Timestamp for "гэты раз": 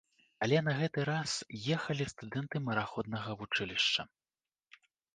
0.79-1.35